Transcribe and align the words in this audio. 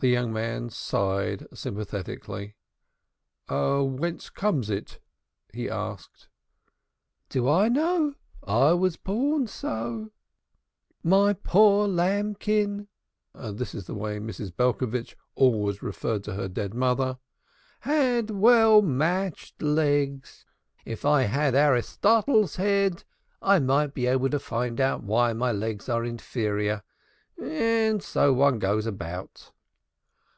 The 0.00 0.06
young 0.06 0.32
man 0.32 0.70
sighed 0.70 1.48
sympathetically. 1.52 2.54
"Whence 3.48 4.30
comes 4.30 4.70
it?" 4.70 5.00
he 5.52 5.68
asked. 5.68 6.28
"Do 7.28 7.48
I 7.48 7.68
know? 7.68 8.14
I 8.44 8.74
was 8.74 8.96
born 8.96 9.48
so. 9.48 10.12
My 11.02 11.32
poor 11.32 11.88
lambkin 11.88 12.86
(this 13.34 13.74
was 13.74 13.88
the 13.88 13.94
way 13.96 14.20
Mrs. 14.20 14.54
Belcovitch 14.54 15.16
always 15.34 15.82
referred 15.82 16.22
to 16.24 16.34
her 16.34 16.46
dead 16.46 16.74
mother) 16.74 17.18
had 17.80 18.30
well 18.30 18.80
matched 18.82 19.60
legs. 19.60 20.46
If 20.84 21.04
I 21.04 21.22
had 21.22 21.56
Aristotle's 21.56 22.54
head 22.54 23.02
I 23.42 23.58
might 23.58 23.94
be 23.94 24.06
able 24.06 24.30
to 24.30 24.38
find 24.38 24.80
out 24.80 25.02
why 25.02 25.32
my 25.32 25.50
legs 25.50 25.88
are 25.88 26.04
inferior. 26.04 26.84
And 27.42 28.00
so 28.00 28.32
one 28.32 28.60
goes 28.60 28.86
about." 28.86 29.50